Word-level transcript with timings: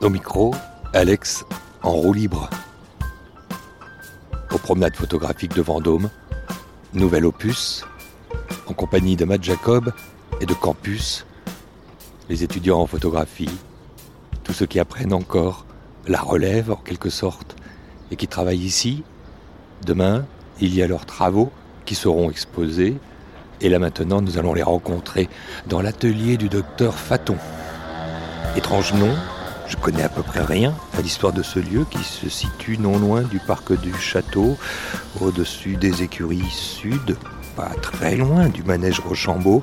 Au 0.00 0.10
micro, 0.10 0.54
Alex 0.94 1.44
en 1.82 1.90
roue 1.90 2.12
libre. 2.12 2.48
Aux 4.52 4.58
promenades 4.58 4.94
photographiques 4.94 5.56
de 5.56 5.60
Vendôme, 5.60 6.08
nouvel 6.94 7.26
opus, 7.26 7.84
en 8.68 8.74
compagnie 8.74 9.16
de 9.16 9.24
Matt 9.24 9.42
Jacob 9.42 9.92
et 10.40 10.46
de 10.46 10.54
Campus, 10.54 11.26
les 12.28 12.44
étudiants 12.44 12.78
en 12.78 12.86
photographie, 12.86 13.50
tous 14.44 14.52
ceux 14.52 14.66
qui 14.66 14.78
apprennent 14.78 15.12
encore 15.12 15.66
la 16.06 16.20
relève 16.20 16.70
en 16.70 16.76
quelque 16.76 17.10
sorte 17.10 17.56
et 18.12 18.16
qui 18.16 18.28
travaillent 18.28 18.64
ici. 18.64 19.02
Demain, 19.84 20.26
il 20.60 20.76
y 20.76 20.82
a 20.82 20.86
leurs 20.86 21.06
travaux 21.06 21.50
qui 21.86 21.96
seront 21.96 22.30
exposés 22.30 22.98
et 23.60 23.68
là 23.68 23.80
maintenant 23.80 24.22
nous 24.22 24.38
allons 24.38 24.54
les 24.54 24.62
rencontrer 24.62 25.28
dans 25.66 25.80
l'atelier 25.80 26.36
du 26.36 26.48
docteur 26.48 26.94
Faton. 26.94 27.36
Étrange 28.56 28.94
nom, 28.94 29.12
je 29.68 29.76
connais 29.76 30.02
à 30.02 30.08
peu 30.08 30.22
près 30.22 30.42
rien 30.42 30.74
à 30.96 31.02
l'histoire 31.02 31.32
de 31.32 31.42
ce 31.42 31.58
lieu 31.58 31.86
qui 31.90 32.02
se 32.02 32.28
situe 32.28 32.78
non 32.78 32.98
loin 32.98 33.22
du 33.22 33.38
parc 33.38 33.78
du 33.78 33.94
château, 33.94 34.56
au-dessus 35.20 35.76
des 35.76 36.02
écuries 36.02 36.42
sud, 36.50 37.16
pas 37.54 37.70
très 37.82 38.16
loin 38.16 38.48
du 38.48 38.62
manège 38.62 39.00
Rochambeau. 39.00 39.62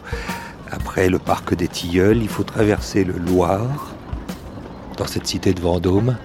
Après 0.72 1.10
le 1.10 1.20
parc 1.20 1.56
des 1.56 1.68
Tilleuls, 1.68 2.18
il 2.18 2.30
faut 2.30 2.44
traverser 2.44 3.04
le 3.04 3.14
Loir, 3.14 3.94
dans 4.98 5.08
cette 5.08 5.28
cité 5.28 5.54
de 5.54 5.62
Vendôme. 5.62 6.18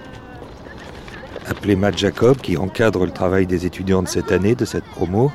Appelé 1.47 1.75
Matt 1.75 1.97
Jacob, 1.97 2.37
qui 2.37 2.57
encadre 2.57 3.05
le 3.05 3.11
travail 3.11 3.47
des 3.47 3.65
étudiants 3.65 4.03
de 4.03 4.07
cette 4.07 4.31
année, 4.31 4.55
de 4.55 4.65
cette 4.65 4.85
promo. 4.85 5.31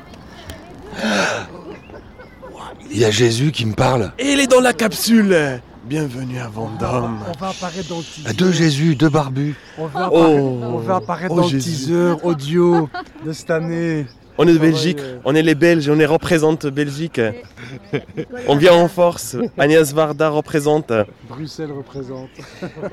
Il 2.89 2.97
y 2.97 3.05
a 3.05 3.11
Jésus 3.11 3.51
qui 3.51 3.65
me 3.65 3.73
parle. 3.73 4.13
Et 4.17 4.31
il 4.31 4.39
est 4.39 4.47
dans 4.47 4.61
la 4.61 4.73
capsule 4.73 5.61
Bienvenue 5.87 6.39
à 6.39 6.47
Vendôme. 6.49 7.19
On 7.27 7.39
va 7.39 7.49
apparaître 7.49 7.87
dans 7.89 7.97
le 7.99 8.03
teaser. 8.03 8.29
À 8.29 8.33
deux 8.33 8.51
Jésus, 8.51 8.95
deux 8.95 9.09
barbus. 9.09 9.55
On 9.77 9.85
va 9.87 10.05
apparaître, 10.07 10.41
Oh. 10.43 10.59
on 10.63 10.77
va 10.79 10.95
apparaître 10.97 11.33
Oh, 11.33 11.41
dans 11.41 11.47
Jésus. 11.47 11.69
le 11.91 12.15
teaser 12.15 12.25
audio 12.27 12.89
de 13.25 13.31
cette 13.31 13.49
année. 13.51 14.05
On 14.39 14.47
est 14.47 14.53
de 14.53 14.59
Belgique, 14.59 14.99
on 15.25 15.33
est 15.33 15.41
les 15.41 15.55
Belges, 15.55 15.89
on 15.89 15.97
est 15.99 16.05
représente 16.05 16.67
Belgique. 16.67 17.19
On 18.47 18.55
vient 18.55 18.73
en 18.73 18.87
force. 18.87 19.35
Agnès 19.57 19.91
Varda 19.93 20.29
représente. 20.29 20.91
Bruxelles 21.27 21.71
représente. 21.71 22.29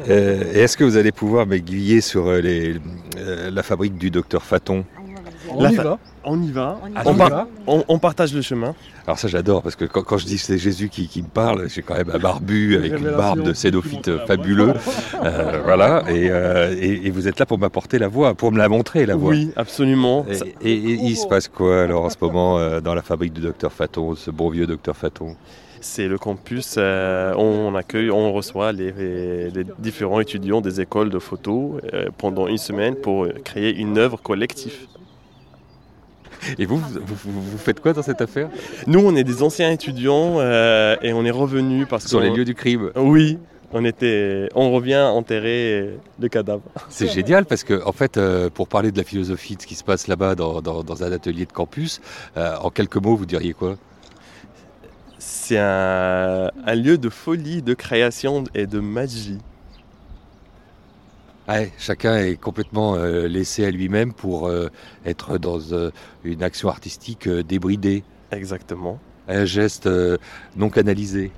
Euh, 0.09 0.45
et 0.55 0.61
Est-ce 0.61 0.77
que 0.79 0.85
vous 0.85 0.97
allez 0.97 1.13
pouvoir 1.13 1.47
m'aiguiller 1.47 2.01
sur 2.01 2.29
euh, 2.29 2.41
les- 2.41 2.77
euh, 3.19 3.51
la 3.51 3.63
fabrique 3.63 3.99
du 3.99 4.11
docteur 4.11 4.43
Faton? 4.43 4.85
On 5.51 5.69
y 5.69 5.75
fa- 5.75 5.83
va. 5.83 5.99
On 6.25 6.43
y 6.43 6.51
va. 6.51 6.79
On 6.83 6.89
y 6.89 6.93
On, 7.09 7.13
va. 7.13 7.29
par- 7.31 7.47
on- 7.67 7.85
on 7.89 7.99
partage 7.99 8.33
le 8.35 8.41
chemin. 8.43 8.75
Alors 9.07 9.19
ça 9.19 9.29
j'adore 9.29 9.63
parce 9.63 9.77
que 9.77 9.85
quand, 9.85 10.03
quand 10.03 10.17
je 10.19 10.25
dis 10.27 10.37
que 10.37 10.43
c'est 10.43 10.59
Jésus 10.59 10.89
qui, 10.89 11.07
qui 11.09 11.21
me 11.23 11.29
parle, 11.29 11.69
j'ai 11.69 11.83
quand 11.83 11.95
même 11.95 12.11
un 12.13 12.19
barbu 12.19 12.77
avec 12.77 12.99
une 12.99 13.11
barbe 13.11 13.43
de 13.43 13.53
cédophyte 13.53 14.25
fabuleux. 14.27 14.75
Euh, 15.25 15.63
voilà, 15.65 16.03
et, 16.11 16.29
euh, 16.31 16.75
et- 16.79 17.07
et 17.07 17.11
vous 17.11 17.29
êtes 17.29 17.39
là 17.39 17.47
pour 17.47 17.59
m'apporter 17.59 17.99
la 17.99 18.09
voix, 18.09 18.35
pour 18.35 18.53
me 18.53 18.59
la 18.59 18.69
montrer 18.69 19.07
la 19.07 19.17
voix. 19.17 19.31
Oui, 19.31 19.51
absolument. 19.57 20.27
Et, 20.29 20.35
Ça- 20.35 20.45
et- 20.61 20.73
et 20.73 20.93
il 21.03 21.17
se 21.17 21.27
passe 21.27 21.49
quoi 21.49 21.83
alors 21.83 22.05
en 22.05 22.11
ce 22.11 22.17
moment 22.21 22.59
euh, 22.59 22.81
dans 22.81 22.95
la 22.95 23.01
fabrique 23.03 23.33
du 23.33 23.41
docteur 23.41 23.73
Faton, 23.73 24.15
ce 24.17 24.31
bon 24.31 24.51
vieux 24.51 24.67
docteur 24.67 24.95
Faton? 24.97 25.35
C'est 25.81 26.09
le 26.09 26.19
campus, 26.19 26.75
euh, 26.79 27.33
on 27.37 27.75
accueille, 27.75 28.11
on 28.11 28.33
reçoit 28.33 28.73
les, 28.73 28.91
les 28.93 29.65
différents 29.79 30.21
étudiants 30.21 30.61
des 30.61 30.81
écoles 30.81 31.11
de 31.11 31.19
photo 31.19 31.79
euh, 31.93 32.07
pendant 32.19 32.47
une 32.49 32.59
semaine 32.59 32.95
pour 32.97 33.27
créer 33.45 33.75
une 33.75 33.97
œuvre 33.99 34.21
collective. 34.21 34.75
Et 36.59 36.67
vous, 36.67 36.79
vous, 36.79 37.59
faites 37.59 37.81
quoi 37.81 37.93
dans 37.93 38.03
cette 38.03 38.21
affaire? 38.21 38.49
Nous, 38.87 39.01
on 39.01 39.15
est 39.17 39.25
des 39.25 39.43
anciens 39.43 39.71
étudiants 39.71 40.37
euh, 40.39 40.97
et 41.03 41.13
on 41.13 41.25
est 41.25 41.31
revenus 41.31 41.87
parce 41.89 42.07
Sur 42.07 42.21
les 42.21 42.31
lieux 42.31 42.45
du 42.45 42.55
crime. 42.55 42.91
Oui, 42.97 43.39
on 43.73 43.85
était, 43.85 44.49
on 44.55 44.71
revient 44.71 45.01
enterrer 45.01 45.99
le 46.21 46.29
cadavre. 46.29 46.63
C'est 46.89 47.09
génial 47.09 47.45
parce 47.45 47.65
que, 47.65 47.83
en 47.85 47.93
fait, 47.93 48.17
euh, 48.17 48.51
pour 48.51 48.69
parler 48.69 48.93
de 48.93 48.99
la 48.99 49.05
philosophie 49.05 49.57
de 49.57 49.63
ce 49.63 49.67
qui 49.67 49.75
se 49.75 49.85
passe 49.85 50.07
là-bas 50.07 50.35
dans, 50.35 50.61
dans- 50.63 50.83
dans 50.85 51.03
un 51.03 51.11
atelier 51.13 51.47
de 51.47 51.53
campus, 51.53 52.01
euh, 52.37 52.55
en 52.63 52.71
quelques 52.71 52.97
mots, 52.97 53.17
vous 53.17 53.27
diriez 53.27 53.53
quoi? 53.53 53.77
C'est 55.19 55.59
un, 55.59 56.51
un 56.67 56.75
lieu 56.75 56.99
de 56.99 57.09
folie, 57.09 57.63
de 57.63 57.75
création 57.75 58.45
et 58.55 58.67
de 58.67 58.79
magie. 58.81 59.39
Ouais, 61.49 61.73
chacun 61.79 62.17
est 62.17 62.37
complètement 62.37 62.95
euh, 62.97 63.27
laissé 63.29 63.65
à 63.67 63.71
lui-même 63.71 64.13
pour 64.15 64.49
euh, 64.49 64.69
être 65.05 65.37
dans 65.37 65.61
euh, 65.73 65.91
une 66.25 66.43
action 66.43 66.69
artistique 66.71 67.27
euh, 67.29 67.43
débridée, 67.43 68.03
Exactement, 68.31 68.99
un 69.29 69.45
geste 69.45 69.87
euh, 69.87 70.17
non 70.57 70.71
canalisé, 70.71 71.31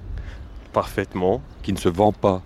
parfaitement. 0.73 1.43
qui 1.63 1.73
ne 1.73 1.79
se 1.79 1.89
vend 1.89 2.13
pas. 2.13 2.43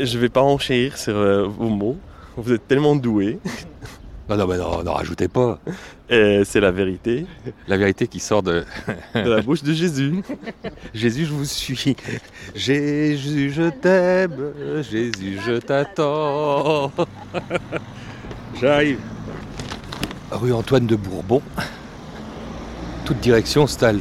Je 0.00 0.18
vais 0.18 0.28
pas 0.28 0.42
enchérir 0.42 0.98
sur 0.98 1.16
euh, 1.16 1.46
vos 1.46 1.68
mots. 1.68 1.96
Vous 2.36 2.52
êtes 2.52 2.66
tellement 2.66 2.96
doués. 2.96 3.38
Non, 4.28 4.36
non, 4.36 4.46
mais 4.46 4.58
non, 4.58 4.82
n'en 4.82 4.92
rajoutez 4.92 5.26
pas. 5.28 5.58
Et 6.10 6.42
c'est 6.44 6.60
la 6.60 6.70
vérité 6.70 7.26
La 7.66 7.78
vérité 7.78 8.06
qui 8.06 8.20
sort 8.20 8.42
de 8.42 8.64
de 9.14 9.28
la 9.30 9.40
bouche 9.40 9.62
de 9.62 9.72
Jésus. 9.72 10.22
Jésus, 10.94 11.24
je 11.24 11.32
vous 11.32 11.46
suis. 11.46 11.96
Jésus, 12.54 13.50
je 13.50 13.70
t'aime. 13.70 14.52
Jésus, 14.82 15.38
je 15.44 15.58
t'attends. 15.58 16.92
J'arrive. 18.60 19.00
Rue 20.30 20.52
Antoine 20.52 20.86
de 20.86 20.96
Bourbon. 20.96 21.40
Toute 23.06 23.20
direction 23.20 23.66
Stade, 23.66 24.00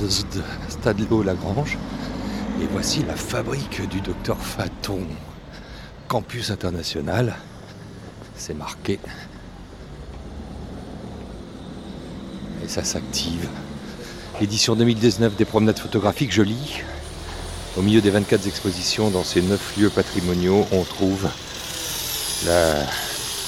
Stadelot 0.67 1.23
Lagrange. 1.23 1.77
Et 2.61 2.66
voici 2.69 3.03
la 3.07 3.16
fabrique 3.16 3.87
du 3.87 4.01
docteur 4.01 4.37
Faton. 4.37 5.03
Campus 6.09 6.51
international. 6.51 7.35
C'est 8.35 8.53
marqué. 8.53 8.99
Et 12.67 12.69
ça 12.69 12.83
s'active. 12.83 13.47
Édition 14.41 14.75
2019 14.75 15.38
des 15.38 15.45
promenades 15.45 15.79
photographiques, 15.79 16.33
je 16.33 16.41
lis. 16.41 16.81
Au 17.78 17.81
milieu 17.81 18.01
des 18.01 18.09
24 18.09 18.45
expositions 18.45 19.09
dans 19.09 19.23
ces 19.23 19.41
9 19.41 19.78
lieux 19.78 19.89
patrimoniaux, 19.89 20.67
on 20.73 20.83
trouve 20.83 21.29
la 22.45 22.75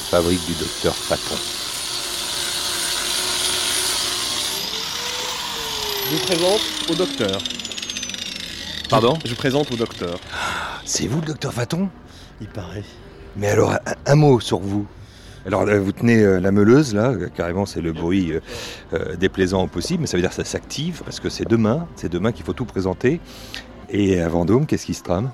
fabrique 0.10 0.46
du 0.46 0.54
docteur 0.54 0.96
Faton. 0.96 1.36
Je 6.06 6.16
vous 6.16 6.26
présente 6.26 6.62
au 6.90 6.96
docteur. 6.96 7.42
Pardon? 8.90 9.20
Je 9.26 9.32
vous 9.32 9.36
présente 9.36 9.70
au 9.72 9.76
docteur. 9.76 10.18
C'est 10.86 11.08
vous 11.08 11.20
le 11.20 11.28
docteur 11.28 11.54
Faton 11.54 11.90
Il 12.40 12.48
paraît. 12.48 12.86
Mais 13.36 13.50
alors, 13.50 13.74
un, 13.74 13.80
un 14.06 14.16
mot 14.16 14.40
sur 14.40 14.60
vous. 14.60 14.88
Alors, 15.46 15.66
là, 15.66 15.80
vous 15.80 15.92
tenez 15.92 16.22
euh, 16.24 16.40
la 16.40 16.52
meuleuse, 16.52 16.94
là, 16.94 17.10
euh, 17.12 17.28
carrément, 17.34 17.66
c'est 17.66 17.82
le 17.82 17.94
bruit 17.94 18.34
euh, 18.34 18.40
euh, 18.94 19.16
déplaisant 19.16 19.64
au 19.64 19.68
possible, 19.68 20.02
mais 20.02 20.08
ça 20.08 20.18
veut 20.18 20.22
dire 20.22 20.30
que 20.30 20.36
ça 20.36 20.44
s'active, 20.44 21.02
parce 21.04 21.20
que 21.20 21.30
c'est 21.30 21.48
demain, 21.48 21.88
c'est 21.96 22.12
demain 22.12 22.32
qu'il 22.32 22.46
faut 22.46 22.54
tout 22.54 22.66
présenter. 22.66 23.20
Et 23.90 24.20
à 24.20 24.28
Vendôme, 24.30 24.66
qu'est-ce 24.66 24.86
qui 24.86 24.94
se 24.94 25.04
trame? 25.04 25.32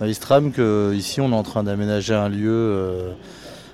Il 0.00 0.14
se 0.14 0.20
trame 0.20 0.52
qu'ici 0.52 1.20
on 1.20 1.30
est 1.30 1.34
en 1.34 1.42
train 1.42 1.62
d'aménager 1.62 2.14
un 2.14 2.28
lieu 2.28 2.50
euh, 2.50 3.12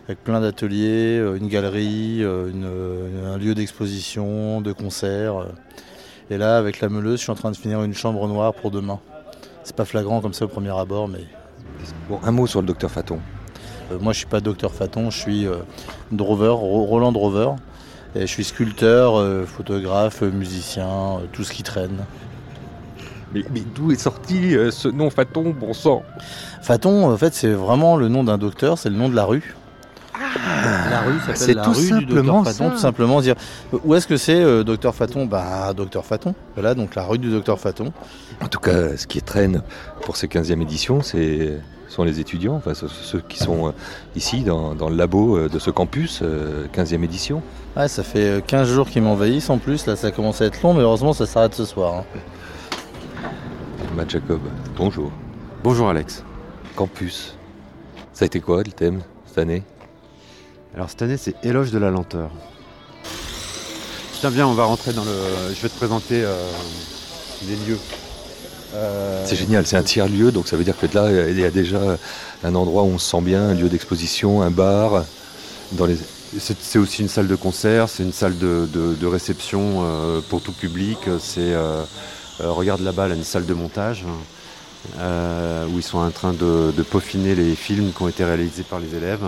avec 0.06 0.22
plein 0.22 0.40
d'ateliers, 0.40 1.18
euh, 1.18 1.36
une 1.36 1.48
galerie, 1.48 2.22
euh, 2.22 2.48
une- 2.50 2.64
euh, 2.66 3.34
un 3.34 3.38
lieu 3.38 3.54
d'exposition, 3.54 4.60
de 4.60 4.72
concert. 4.72 5.36
euh. 5.40 5.46
Et 6.30 6.38
là, 6.38 6.58
avec 6.58 6.80
la 6.80 6.88
meuleuse, 6.88 7.18
je 7.18 7.22
suis 7.24 7.32
en 7.32 7.36
train 7.36 7.50
de 7.50 7.56
finir 7.56 7.82
une 7.82 7.94
chambre 7.94 8.26
noire 8.28 8.52
pour 8.54 8.70
demain. 8.70 9.00
C'est 9.64 9.74
pas 9.76 9.84
flagrant 9.84 10.20
comme 10.20 10.32
ça 10.34 10.44
au 10.44 10.48
premier 10.48 10.76
abord, 10.76 11.08
mais 11.08 11.24
Bon, 12.08 12.20
un 12.22 12.30
mot 12.30 12.46
sur 12.46 12.60
le 12.60 12.66
docteur 12.66 12.90
Faton. 12.90 13.18
Euh, 13.91 13.98
moi 14.00 14.12
je 14.12 14.19
suis 14.19 14.26
pas 14.26 14.41
docteur 14.41 14.72
Faton, 14.72 15.10
je 15.10 15.19
suis 15.19 15.47
euh, 15.47 15.56
Drover, 16.10 16.50
Roland 16.50 17.12
Drover. 17.12 17.50
Et 18.15 18.22
je 18.22 18.26
suis 18.26 18.44
sculpteur, 18.44 19.19
euh, 19.19 19.47
photographe, 19.47 20.20
musicien, 20.20 20.87
euh, 20.87 21.26
tout 21.32 21.44
ce 21.44 21.53
qui 21.53 21.62
traîne. 21.62 22.04
Mais, 23.32 23.42
mais 23.54 23.62
d'où 23.75 23.91
est 23.91 24.00
sorti 24.00 24.54
euh, 24.54 24.71
ce 24.71 24.88
nom 24.88 25.09
Faton, 25.09 25.54
bon 25.59 25.72
sang? 25.72 26.03
Faton, 26.60 27.10
en 27.10 27.16
fait, 27.16 27.32
c'est 27.32 27.53
vraiment 27.53 27.97
le 27.97 28.09
nom 28.09 28.22
d'un 28.22 28.37
docteur, 28.37 28.77
c'est 28.77 28.91
le 28.91 28.97
nom 28.97 29.09
de 29.09 29.16
la 29.16 29.24
rue. 29.24 29.54
la 30.91 31.01
rue 31.01 31.15
c'est 31.27 31.36
s'appelle 31.36 31.56
la 31.56 31.62
tout 31.62 31.72
rue 31.72 31.84
du 31.84 31.89
simplement 31.89 32.42
docteur 32.42 32.53
Faton, 32.53 32.68
ça. 32.68 32.74
tout 32.74 32.80
simplement 32.80 33.21
dire 33.22 33.34
où 33.84 33.95
est-ce 33.95 34.06
que 34.06 34.18
c'est 34.18 34.42
euh, 34.42 34.62
docteur 34.62 34.95
Faton? 34.95 35.24
Bah 35.24 35.72
docteur 35.74 36.04
Faton. 36.04 36.34
Voilà, 36.54 36.74
donc 36.74 36.95
la 36.95 37.04
rue 37.04 37.18
du 37.18 37.30
docteur 37.30 37.59
Faton. 37.59 37.95
En 38.42 38.48
tout 38.48 38.60
cas, 38.60 38.95
ce 38.98 39.06
qui 39.06 39.22
traîne 39.22 39.62
pour 40.03 40.18
ces 40.18 40.27
15e 40.27 40.60
éditions, 40.60 41.01
c'est 41.01 41.59
sont 41.92 42.04
les 42.04 42.21
étudiants, 42.21 42.54
enfin 42.56 42.74
ce- 42.74 42.89
ceux 42.89 43.21
qui 43.21 43.39
sont 43.39 43.68
euh, 43.68 43.72
ici 44.16 44.42
dans, 44.42 44.74
dans 44.74 44.89
le 44.89 44.97
labo 44.97 45.36
euh, 45.36 45.48
de 45.48 45.59
ce 45.59 45.71
campus, 45.71 46.21
euh, 46.22 46.66
15e 46.74 47.03
édition. 47.04 47.42
Ouais, 47.77 47.89
ça 47.89 48.03
fait 48.03 48.24
euh, 48.24 48.41
15 48.41 48.68
jours 48.68 48.89
qu'ils 48.89 49.03
m'envahissent 49.03 49.50
en 49.50 49.59
plus, 49.59 49.86
là 49.86 49.94
ça 49.97 50.10
commence 50.10 50.41
à 50.41 50.47
être 50.47 50.62
long, 50.62 50.74
mais 50.74 50.80
heureusement 50.83 51.12
ça 51.12 51.27
s'arrête 51.27 51.54
ce 51.54 51.65
soir. 51.65 51.94
hein. 52.00 52.04
Matt 53.97 54.10
Jacob, 54.10 54.41
bonjour. 54.77 55.10
Bonjour 55.62 55.89
Alex. 55.89 56.24
Campus. 56.77 57.36
Ça 58.15 58.24
a 58.24 58.27
été 58.27 58.41
quoi 58.41 58.62
le 58.62 58.72
thème 58.72 59.00
cette 59.27 59.39
année? 59.39 59.62
Alors 60.74 60.89
cette 60.89 61.03
année 61.03 61.16
c'est 61.18 61.34
éloge 61.44 61.71
de 61.71 61.78
la 61.78 61.91
lenteur. 61.91 62.30
Tiens 64.21 64.30
viens 64.30 64.47
on 64.47 64.54
va 64.54 64.65
rentrer 64.65 64.92
dans 64.92 65.04
le... 65.04 65.10
Je 65.54 65.60
vais 65.60 65.68
te 65.68 65.77
présenter 65.77 66.22
euh, 66.24 66.34
les 67.47 67.56
lieux. 67.66 67.78
Euh, 68.74 69.24
C'est 69.27 69.36
génial, 69.36 69.66
c'est 69.66 69.77
un 69.77 69.83
tiers-lieu, 69.83 70.33
donc 70.33 70.48
ça 70.48 70.57
veut 70.57 70.65
dire 70.65 70.77
que 70.78 70.86
là, 70.95 71.28
il 71.28 71.39
y 71.39 71.45
a 71.45 71.51
déjà 71.51 71.80
un 72.42 72.54
endroit 72.54 72.83
où 72.83 72.86
on 72.86 72.98
se 72.98 73.10
sent 73.10 73.21
bien, 73.21 73.48
un 73.51 73.54
lieu 73.54 73.69
d'exposition, 73.69 74.42
un 74.42 74.51
bar. 74.51 75.04
Dans 75.72 75.86
les... 75.86 75.97
C'est 76.39 76.78
aussi 76.78 77.03
une 77.03 77.09
salle 77.09 77.28
de 77.28 77.36
concert, 77.36 77.91
c'est 77.91 78.03
une 78.03 78.13
salle 78.13 78.39
de, 78.39 78.66
de- 78.72 78.95
de 78.95 79.07
réception 79.07 79.80
euh, 79.84 80.21
pour 80.27 80.41
tout 80.41 80.53
public. 80.53 80.98
C'est 81.21 81.53
euh, 81.53 81.83
regarde 82.41 82.80
là-bas, 82.80 83.09
là, 83.09 83.15
une 83.15 83.24
salle 83.24 83.45
de 83.45 83.53
montage 83.53 84.07
euh, 84.98 85.66
où 85.66 85.77
ils 85.77 85.83
sont 85.83 85.98
en 85.98 86.10
train 86.10 86.33
de, 86.33 86.72
de 86.75 86.83
peaufiner 86.83 87.34
les 87.34 87.54
films 87.54 87.92
qui 87.92 88.03
ont 88.03 88.09
été 88.09 88.25
réalisés 88.25 88.63
par 88.63 88.80
les 88.80 88.95
élèves. 88.95 89.21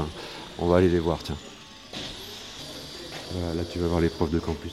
On 0.59 0.67
va 0.67 0.79
aller 0.79 0.89
les 0.89 0.99
voir, 0.99 1.19
tiens. 1.23 1.37
Là, 3.55 3.63
tu 3.71 3.79
vas 3.81 3.89
voir 3.89 4.01
les 4.01 4.09
profs 4.09 4.31
de 4.31 4.39
campus. 4.39 4.73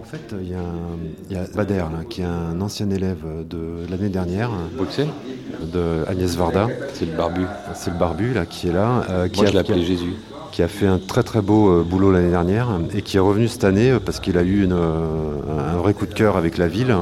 En 0.00 0.04
fait, 0.04 0.34
il 0.40 0.50
y 0.50 0.54
a, 0.54 0.58
un- 0.60 0.98
il 1.30 1.36
y 1.36 1.38
a 1.38 1.44
Bader, 1.54 1.74
là, 1.92 2.04
qui 2.08 2.22
est 2.22 2.24
un 2.24 2.60
ancien 2.60 2.88
élève 2.90 3.18
de 3.48 3.86
l'année 3.90 4.08
dernière, 4.08 4.50
Bruxelles 4.76 5.08
de 5.72 6.04
Agnès 6.06 6.34
Varda. 6.36 6.68
C'est 6.94 7.04
le 7.06 7.12
barbu. 7.16 7.42
C'est 7.74 7.90
le 7.90 7.98
barbu 7.98 8.32
là 8.32 8.46
qui 8.46 8.68
est 8.68 8.72
là, 8.72 9.04
euh, 9.10 9.28
qui, 9.28 9.40
Moi, 9.40 9.48
a, 9.48 9.50
je 9.50 9.56
l'appelais 9.56 9.82
Jésus. 9.84 10.14
qui 10.52 10.62
a 10.62 10.68
fait 10.68 10.86
un 10.86 10.98
très 10.98 11.22
très 11.22 11.42
beau 11.42 11.68
euh, 11.70 11.82
boulot 11.84 12.10
l'année 12.12 12.30
dernière 12.30 12.68
et 12.94 13.02
qui 13.02 13.16
est 13.16 13.20
revenu 13.20 13.48
cette 13.48 13.64
année 13.64 13.90
euh, 13.90 13.98
parce 14.00 14.20
qu'il 14.20 14.38
a 14.38 14.42
eu 14.42 14.64
une, 14.64 14.72
euh, 14.72 15.36
un 15.74 15.76
vrai 15.78 15.92
coup 15.94 16.06
de 16.06 16.14
cœur 16.14 16.36
avec 16.36 16.56
la 16.58 16.68
ville 16.68 16.94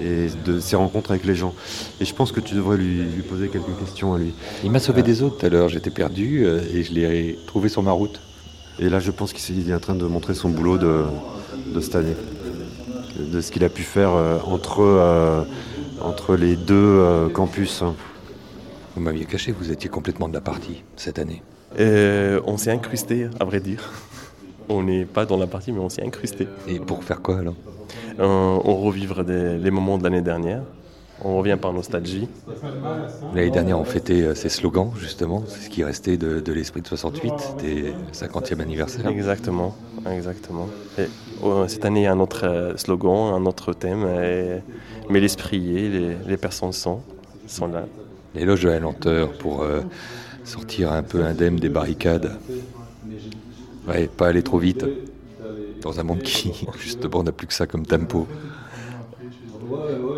et 0.00 0.28
de 0.46 0.60
ses 0.60 0.76
rencontres 0.76 1.10
avec 1.10 1.24
les 1.24 1.34
gens. 1.34 1.52
Et 2.00 2.04
je 2.04 2.14
pense 2.14 2.32
que 2.32 2.40
tu 2.40 2.54
devrais 2.54 2.76
lui, 2.78 3.02
lui 3.02 3.22
poser 3.22 3.48
quelques 3.48 3.76
questions 3.80 4.14
à 4.14 4.18
lui. 4.18 4.32
Il 4.64 4.70
m'a 4.70 4.78
sauvé 4.78 5.02
des 5.02 5.22
autres 5.22 5.38
tout 5.38 5.46
à 5.46 5.48
l'heure, 5.48 5.68
j'étais 5.68 5.90
perdu 5.90 6.44
euh, 6.46 6.60
et 6.72 6.84
je 6.84 6.92
l'ai 6.94 7.38
trouvé 7.46 7.68
sur 7.68 7.82
ma 7.82 7.92
route. 7.92 8.20
Et 8.78 8.88
là, 8.88 8.98
je 9.00 9.10
pense 9.10 9.32
qu'il 9.32 9.68
est 9.70 9.74
en 9.74 9.78
train 9.80 9.94
de 9.94 10.04
montrer 10.04 10.34
son 10.34 10.50
boulot 10.50 10.76
de, 10.76 11.04
de 11.74 11.80
cette 11.80 11.96
année, 11.96 12.14
de 13.18 13.40
ce 13.40 13.50
qu'il 13.50 13.64
a 13.64 13.68
pu 13.68 13.82
faire 13.82 14.10
euh, 14.14 14.38
entre, 14.44 14.80
euh, 14.80 15.42
entre 16.00 16.36
les 16.36 16.56
deux 16.56 16.74
euh, 16.74 17.28
campus. 17.28 17.82
Vous 18.94 19.00
m'aviez 19.02 19.24
caché, 19.24 19.52
vous 19.52 19.70
étiez 19.70 19.90
complètement 19.90 20.28
de 20.28 20.34
la 20.34 20.40
partie 20.40 20.82
cette 20.96 21.18
année. 21.18 21.42
Euh, 21.78 22.40
on 22.46 22.56
s'est 22.56 22.70
incrusté, 22.70 23.28
à 23.40 23.44
vrai 23.44 23.60
dire. 23.60 23.92
On 24.68 24.82
n'est 24.82 25.04
pas 25.04 25.26
dans 25.26 25.36
la 25.36 25.46
partie, 25.46 25.72
mais 25.72 25.80
on 25.80 25.88
s'est 25.88 26.04
incrusté. 26.04 26.48
Et 26.66 26.78
pour 26.80 27.04
faire 27.04 27.20
quoi 27.22 27.38
alors? 27.38 27.54
Euh, 28.18 28.58
on 28.64 28.76
revivre 28.76 29.24
des- 29.24 29.58
les 29.58 29.70
moments 29.70 29.98
de 29.98 30.04
l'année 30.04 30.22
dernière. 30.22 30.62
On 31.18 31.36
revient 31.38 31.58
par 31.60 31.72
nostalgie. 31.72 32.28
L'année 33.32 33.50
dernière, 33.50 33.78
on 33.78 33.84
fêtait 33.84 34.22
euh, 34.22 34.34
ces 34.34 34.48
slogans, 34.48 34.92
justement. 34.96 35.44
C'est 35.48 35.64
ce 35.64 35.68
qui 35.70 35.82
restait 35.82 36.16
de, 36.16 36.40
de 36.40 36.52
l'esprit 36.52 36.80
de 36.82 36.86
68, 36.86 37.56
des 37.58 37.96
50e 38.12 38.60
anniversaire. 38.60 39.06
Exactement, 39.08 39.76
exactement. 40.06 40.68
Et, 40.96 41.08
euh, 41.42 41.66
cette 41.68 41.84
année, 41.84 42.00
il 42.00 42.04
y 42.04 42.06
a 42.06 42.12
un 42.12 42.20
autre 42.20 42.46
euh, 42.46 42.76
slogan, 42.76 43.34
un 43.34 43.44
autre 43.46 43.72
thème. 43.72 44.04
et- 44.06 44.62
mais 45.08 45.20
l'esprit 45.20 45.76
est, 45.76 45.88
les, 45.88 46.16
les 46.24 46.36
personnes 46.36 46.72
sont, 46.72 47.04
sont 47.46 47.66
là. 47.68 47.88
L'éloge 48.34 48.62
de 48.62 48.68
la 48.68 48.80
lenteur 48.80 49.34
pour 49.34 49.62
euh, 49.62 49.82
sortir 50.44 50.92
un 50.92 51.02
peu 51.02 51.24
indemne 51.24 51.56
des 51.56 51.68
barricades. 51.68 52.40
Ouais, 53.86 54.08
pas 54.08 54.28
aller 54.28 54.42
trop 54.42 54.58
vite. 54.58 54.86
Dans 55.80 56.00
un 56.00 56.02
monde 56.04 56.22
qui, 56.22 56.66
justement, 56.78 57.22
n'a 57.22 57.32
plus 57.32 57.46
que 57.46 57.54
ça 57.54 57.66
comme 57.66 57.86
tempo. 57.86 58.28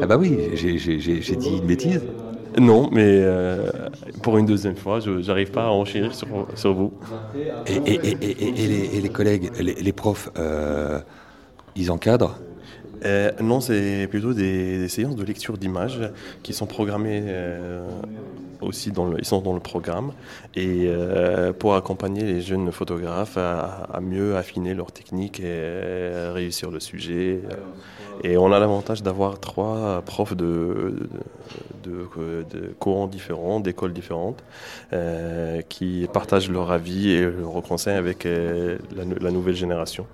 Ah 0.00 0.06
bah 0.06 0.17
oui, 0.17 0.50
j'ai- 0.56 1.37
dit 1.37 1.59
une 1.59 1.67
bêtise. 1.67 2.09
Non, 2.59 2.89
mais 2.91 3.03
euh, 3.05 3.71
pour 4.23 4.39
une 4.39 4.47
deuxième 4.47 4.77
fois, 4.77 5.00
je 5.00 5.11
n'arrive 5.27 5.50
pas 5.50 5.67
à 5.67 5.71
enchérir 5.71 6.15
sur, 6.15 6.49
sur 6.55 6.75
vous. 6.75 6.97
Et, 7.67 7.75
et- 7.77 8.09
et- 8.09 8.27
et- 8.31 8.97
et 8.99 9.00
les, 9.00 9.11
collègues, 9.11 9.50
les, 9.59 9.75
les 9.75 9.93
profs, 9.93 10.31
euh, 10.39 11.00
ils 11.77 11.91
encadrent 11.91 12.43
Euh, 13.05 13.31
non, 13.41 13.61
c'est 13.61 14.06
plutôt 14.09 14.33
des, 14.33 14.89
séances 14.89 15.17
de 15.17 15.25
lecture 15.25 15.59
d'images 15.59 16.00
qui 16.43 16.53
sont 16.53 16.67
programmées 16.67 17.23
euh, 17.27 17.87
aussi 18.61 18.91
dans 18.91 19.06
le, 19.06 19.19
ils 19.19 19.25
sont 19.25 19.41
dans 19.41 19.53
le 19.53 19.61
programme 19.61 20.12
et 20.56 20.85
euh, 20.87 21.53
pour 21.53 21.75
accompagner 21.75 22.23
les 22.23 22.41
jeunes 22.41 22.73
photographes 22.73 23.37
à, 23.37 24.00
mieux 24.00 24.37
affiner 24.37 24.75
leur 24.75 24.93
technique 24.93 25.41
et 25.41 26.31
réussir 26.33 26.71
le 26.71 26.81
sujet. 26.81 27.41
Et 28.25 28.37
on 28.37 28.53
a 28.53 28.59
l'avantage 28.59 29.03
d'avoir 29.05 29.39
trois 29.39 30.03
profs 30.05 30.35
de, 30.35 31.09
de, 31.85 32.09
de- 32.51 32.75
courants 32.81 33.06
différents, 33.06 33.61
d'écoles 33.61 33.93
différentes, 33.93 34.43
qui 35.69 36.09
partagent 36.12 36.51
leur 36.51 36.73
avis 36.73 37.11
et 37.11 37.23
leurs 37.23 37.62
conseils 37.62 37.97
avec 37.97 38.25
la 38.25 39.31
nouvelle 39.31 39.55
génération. 39.55 40.06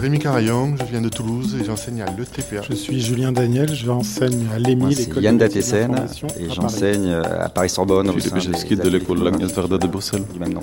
Suis 0.00 0.08
Rémi 0.08 0.18
Carayon, 0.18 0.76
je 0.78 0.84
viens 0.84 1.02
de 1.02 1.10
Toulouse 1.10 1.56
et 1.60 1.64
j'enseigne 1.64 2.00
à 2.00 2.06
l'ETPA. 2.06 2.62
Je 2.70 2.74
suis 2.74 3.00
Julien 3.00 3.32
Daniel, 3.32 3.74
j'enseigne 3.74 4.46
à 4.54 4.58
l'EMI, 4.58 4.94
l'école 4.94 5.22
Yann 5.22 5.36
Datessen 5.36 5.90
et 5.90 5.94
à 5.94 5.98
Paris. 5.98 6.48
j'enseigne 6.54 7.08
euh, 7.10 7.44
à 7.44 7.48
Paris-Sorbonne 7.50 8.06
sein 8.18 8.34
Bejelski 8.34 8.76
des 8.76 8.82
de 8.82 8.88
l'école 8.88 9.18
Varda 9.54 9.76
de 9.76 9.86
Bruxelles. 9.86 10.24
du 10.32 10.38
même 10.38 10.54
nom. 10.54 10.62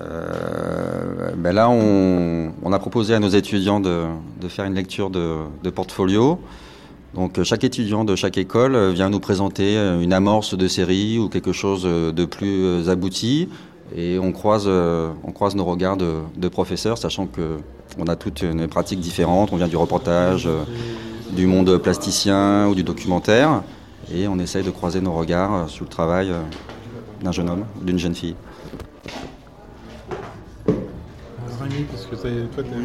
Euh, 0.00 1.30
ben 1.36 1.52
là, 1.52 1.68
on, 1.68 2.52
on 2.62 2.72
a 2.72 2.78
proposé 2.78 3.12
à 3.12 3.18
nos 3.18 3.28
étudiants 3.28 3.80
de, 3.80 4.04
de 4.40 4.48
faire 4.48 4.64
une 4.64 4.74
lecture 4.74 5.10
de, 5.10 5.36
de 5.62 5.68
portfolio. 5.70 6.40
Donc 7.14 7.38
euh, 7.38 7.44
chaque 7.44 7.64
étudiant 7.64 8.04
de 8.04 8.16
chaque 8.16 8.38
école 8.38 8.74
euh, 8.76 8.92
vient 8.92 9.10
nous 9.10 9.20
présenter 9.20 9.76
euh, 9.76 10.00
une 10.00 10.14
amorce 10.14 10.56
de 10.56 10.68
série 10.68 11.18
ou 11.18 11.28
quelque 11.28 11.52
chose 11.52 11.82
euh, 11.84 12.12
de 12.12 12.24
plus 12.24 12.64
euh, 12.64 12.88
abouti. 12.88 13.48
Et 13.96 14.18
on 14.18 14.32
croise, 14.32 14.64
euh, 14.66 15.10
on 15.24 15.32
croise 15.32 15.56
nos 15.56 15.64
regards 15.64 15.96
de, 15.96 16.14
de 16.36 16.48
professeurs, 16.48 16.96
sachant 16.98 17.26
que 17.26 17.56
on 17.98 18.06
a 18.06 18.14
toutes 18.16 18.42
une 18.42 18.68
pratique 18.68 19.00
différente. 19.00 19.50
On 19.52 19.56
vient 19.56 19.66
du 19.68 19.76
reportage, 19.76 20.46
euh, 20.46 20.62
du 21.32 21.46
monde 21.46 21.76
plasticien 21.78 22.68
ou 22.68 22.74
du 22.76 22.84
documentaire. 22.84 23.62
Et 24.14 24.28
on 24.28 24.38
essaye 24.38 24.62
de 24.64 24.70
croiser 24.70 25.00
nos 25.00 25.12
regards 25.12 25.54
euh, 25.54 25.66
sur 25.66 25.84
le 25.84 25.90
travail 25.90 26.30
euh, 26.30 26.40
d'un 27.22 27.32
jeune 27.32 27.50
homme, 27.50 27.64
d'une 27.82 27.98
jeune 27.98 28.14
fille. 28.14 28.36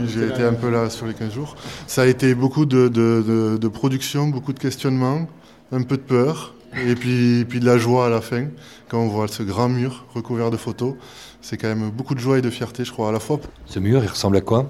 J'ai 0.08 0.28
été 0.28 0.44
un 0.44 0.54
peu 0.54 0.70
là 0.70 0.90
sur 0.90 1.06
les 1.06 1.14
15 1.14 1.32
jours. 1.32 1.56
Ça 1.88 2.02
a 2.02 2.06
été 2.08 2.34
beaucoup 2.36 2.66
de, 2.66 2.88
de- 2.88 3.24
de- 3.26 3.58
de 3.58 3.68
production, 3.68 4.28
beaucoup 4.28 4.54
de 4.54 4.60
questionnements, 4.60 5.28
un 5.72 5.84
peu 5.84 5.98
de 5.98 6.02
peur 6.02 6.55
et 6.78 6.96
puis, 6.96 7.46
puis 7.46 7.60
de 7.60 7.66
la 7.66 7.78
joie 7.78 8.08
à 8.08 8.10
la 8.10 8.22
fin 8.22 8.48
quand 8.90 9.00
on 9.00 9.08
voit 9.08 9.28
ce 9.28 9.44
grand 9.44 9.70
mur 9.70 10.06
recouvert 10.14 10.52
de 10.52 10.58
photos. 10.58 10.96
C'est 11.42 11.58
quand 11.58 11.68
même 11.68 11.90
beaucoup 11.92 12.16
de 12.16 12.20
joie 12.20 12.40
et 12.40 12.42
de 12.42 12.50
fierté, 12.50 12.84
je 12.84 12.92
crois, 12.92 13.10
à 13.10 13.12
la 13.12 13.20
fois. 13.20 13.40
Ce 13.66 13.80
mur, 13.80 14.04
il 14.04 14.10
ressemble 14.10 14.38
à 14.38 14.42
quoi? 14.42 14.68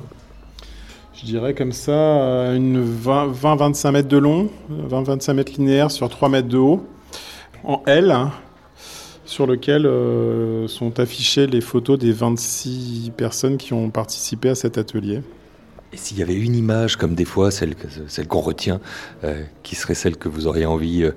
Je 1.14 1.26
dirais 1.26 1.54
comme 1.54 1.72
ça, 1.72 1.94
une 2.54 2.86
20-25 2.86 3.92
mètres 3.92 4.10
de 4.10 4.18
long, 4.18 4.50
20-25 4.90 5.34
mètres 5.34 5.54
linéaires 5.54 5.92
sur 5.92 6.10
3 6.10 6.28
mètres 6.28 6.50
de 6.50 6.58
haut, 6.58 6.86
en 7.64 7.82
L, 7.86 8.12
hein, 8.12 8.32
sur 9.24 9.48
lequel 9.48 9.86
euh, 9.86 10.68
sont 10.68 11.00
affichées 11.00 11.48
les 11.48 11.62
photos 11.62 11.98
des 11.98 12.12
26 12.12 13.14
personnes 13.16 13.56
qui 13.56 13.72
ont 13.72 13.90
participé 13.90 14.50
à 14.50 14.56
cet 14.56 14.78
atelier. 14.78 15.22
Et 15.96 15.98
s'il 15.98 16.20
y 16.20 16.22
avait 16.22 16.36
une 16.36 16.56
image, 16.56 16.98
comme 16.98 17.16
des 17.16 17.24
fois, 17.24 17.52
celle, 17.52 17.74
qu'on 18.28 18.42
retient, 18.42 18.82
euh, 19.24 19.44
qui 19.64 19.76
serait 19.76 19.94
celle 19.94 20.18
que 20.18 20.28
vous 20.28 20.46
auriez 20.46 20.66
envie 20.66 21.04
euh, 21.04 21.12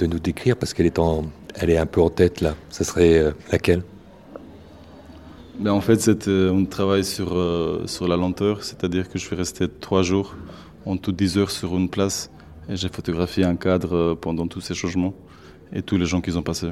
de 0.00 0.06
nous 0.06 0.18
décrire, 0.18 0.56
parce 0.56 0.74
qu'elle 0.74 0.86
est, 0.86 0.98
est 0.98 1.76
un 1.76 1.86
peu 1.86 2.00
en 2.00 2.10
tête 2.10 2.40
là, 2.40 2.56
ça 2.68 2.82
serait 2.82 3.16
euh, 3.16 3.30
laquelle? 3.52 3.84
Ben, 5.60 5.70
en 5.70 5.80
fait, 5.80 6.10
on 6.26 6.64
travaille 6.64 7.04
sur, 7.04 7.28
sur 7.86 8.08
la 8.08 8.16
lenteur, 8.16 8.64
c'est-à-dire 8.64 9.08
que 9.08 9.20
je 9.20 9.24
suis 9.24 9.36
resté 9.36 9.68
trois 9.68 10.02
jours, 10.02 10.34
en 10.84 10.96
tout 10.96 11.12
10 11.12 11.38
heures 11.38 11.52
sur 11.52 11.76
une 11.76 11.88
place, 11.88 12.28
et 12.68 12.74
j'ai 12.74 12.88
photographié 12.88 13.44
un 13.44 13.54
cadre 13.54 14.14
pendant 14.20 14.48
tous 14.48 14.62
ces 14.62 14.74
changements 14.74 15.14
et 15.72 15.80
tous 15.80 15.96
les 15.96 16.06
gens 16.06 16.20
qui 16.20 16.32
ont 16.32 16.42
passé. 16.42 16.70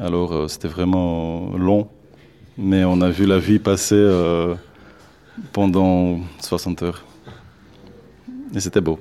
Alors, 0.00 0.50
c'était 0.50 0.66
vraiment 0.66 1.56
long, 1.56 1.86
mais 2.58 2.82
on 2.84 3.00
a 3.02 3.08
vu 3.08 3.24
la 3.24 3.38
vie 3.38 3.60
passer 3.60 4.04
pendant 5.52 6.20
60 6.40 6.82
heures. 6.82 7.04
Et 8.54 8.60
c'était 8.60 8.80
beau. 8.80 9.00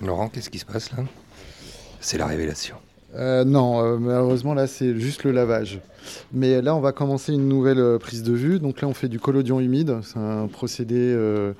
Laurent, 0.00 0.28
qu'est-ce 0.28 0.50
qui 0.50 0.58
se 0.58 0.64
passe 0.64 0.90
là? 0.92 1.04
C'est 2.00 2.18
la 2.18 2.26
révélation. 2.26 2.76
Euh, 3.14 3.44
non, 3.44 3.82
euh, 3.84 3.98
malheureusement 3.98 4.54
là 4.54 4.66
c'est 4.66 4.98
juste 4.98 5.24
le 5.24 5.32
lavage. 5.32 5.80
Mais 6.32 6.60
là 6.62 6.74
on 6.74 6.80
va 6.80 6.92
commencer 6.92 7.32
une 7.32 7.48
nouvelle 7.48 7.78
euh, 7.78 7.98
prise 7.98 8.22
de 8.22 8.32
vue. 8.32 8.58
Donc 8.58 8.80
là 8.80 8.88
on 8.88 8.94
fait 8.94 9.08
du 9.08 9.18
collodion 9.20 9.60
humide. 9.60 9.96
C'est 10.02 10.18
un 10.18 10.46
procédé 10.48 10.96
euh, 10.98 11.52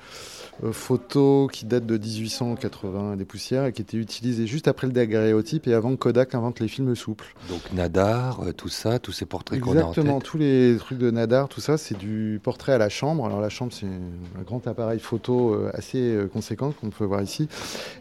euh, 0.63 0.71
photo 0.71 1.47
qui 1.51 1.65
date 1.65 1.85
de 1.85 1.97
1880 1.97 3.15
des 3.15 3.25
poussières 3.25 3.65
et 3.65 3.73
qui 3.73 3.81
était 3.81 3.97
utilisée 3.97 4.45
juste 4.47 4.67
après 4.67 4.87
le 4.87 4.93
daguerréotype 4.93 5.67
et 5.67 5.73
avant 5.73 5.91
que 5.91 5.95
Kodak 5.97 6.35
invente 6.35 6.59
les 6.59 6.67
films 6.67 6.95
souples. 6.95 7.33
Donc 7.49 7.61
Nadar, 7.73 8.41
tout 8.55 8.69
ça, 8.69 8.99
tous 8.99 9.11
ces 9.11 9.25
portraits 9.25 9.59
qu'on 9.59 9.71
a 9.71 9.83
en 9.83 9.89
Exactement, 9.89 10.19
tous 10.19 10.37
les 10.37 10.75
trucs 10.77 10.97
de 10.99 11.09
Nadar, 11.11 11.49
tout 11.49 11.61
ça, 11.61 11.77
c'est 11.77 11.97
du 11.97 12.39
portrait 12.43 12.73
à 12.73 12.77
la 12.77 12.89
chambre. 12.89 13.25
Alors 13.25 13.41
la 13.41 13.49
chambre, 13.49 13.71
c'est 13.73 13.85
un 13.87 14.43
grand 14.45 14.65
appareil 14.67 14.99
photo 14.99 15.57
assez 15.73 16.15
conséquent 16.31 16.71
qu'on 16.79 16.89
peut 16.89 17.05
voir 17.05 17.21
ici. 17.21 17.47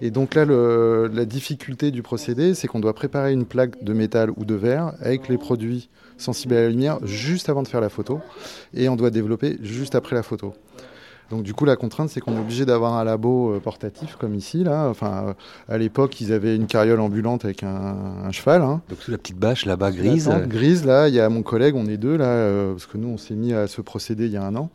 Et 0.01 0.11
donc 0.11 0.35
là, 0.35 0.45
le- 0.45 1.11
la 1.13 1.25
difficulté 1.25 1.91
du 1.91 2.03
procédé, 2.03 2.55
c'est 2.55 2.69
qu'on 2.69 2.81
doit 2.81 2.95
préparer 2.95 3.33
une 3.33 3.45
plaque 3.47 3.83
de 3.83 3.93
métal 3.93 4.31
ou 4.37 4.45
de 4.45 4.55
verre 4.55 4.93
avec 5.01 5.29
les 5.29 5.39
produits 5.39 5.89
sensibles 6.19 6.55
à 6.55 6.63
la 6.63 6.69
lumière 6.69 6.99
juste 7.05 7.49
avant 7.49 7.63
de 7.63 7.69
faire 7.69 7.81
la 7.81 7.89
photo, 7.89 8.21
et 8.75 8.89
on 8.89 8.97
doit 8.97 9.11
développer 9.11 9.59
juste 9.63 9.95
après 9.95 10.15
la 10.15 10.23
photo. 10.23 10.55
Donc 11.31 11.45
du 11.45 11.55
coup, 11.55 11.65
la 11.65 11.77
contrainte, 11.77 12.11
c'est 12.11 12.21
qu'on 12.21 12.37
est 12.37 12.41
obligé 12.41 12.67
d'avoir 12.67 12.93
un 12.93 13.05
labo 13.05 13.55
euh, 13.55 13.59
portatif 13.59 14.17
comme 14.17 14.35
ici. 14.35 14.65
Là. 14.65 14.89
Enfin, 14.91 15.29
euh, 15.29 15.33
à 15.67 15.79
l'époque, 15.79 16.21
ils 16.21 16.31
avaient 16.31 16.55
une 16.55 16.67
carriole 16.67 17.01
ambulante 17.01 17.47
avec 17.47 17.63
un, 17.63 17.97
un 18.25 18.31
cheval. 18.33 18.61
hein. 18.61 18.83
Donc 18.91 18.99
sous 19.01 19.11
la 19.11 19.17
petite 19.17 19.39
bâche 19.39 19.65
là-bas 19.65 19.93
grise. 19.93 20.27
tente 20.27 20.47
grise, 20.49 20.85
là, 20.85 21.09
il 21.09 21.15
y 21.15 21.21
a 21.21 21.29
mon 21.31 21.41
collègue, 21.43 21.75
on 21.75 21.87
est 21.87 21.97
deux, 21.97 22.19
là, 22.19 22.27
euh, 22.27 22.73
parce 22.73 22.85
que 22.85 22.99
nous, 22.99 23.09
on 23.09 23.17
s'est 23.17 23.33
mis 23.33 23.55
à 23.55 23.67
ce 23.67 23.81
procédé 23.81 24.27
il 24.27 24.33
y 24.33 24.37
a 24.37 24.45
un 24.45 24.55
an. 24.57 24.69